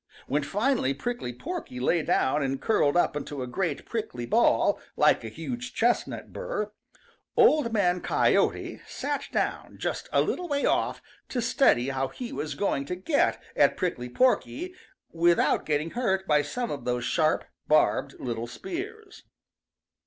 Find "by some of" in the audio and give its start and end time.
16.25-16.83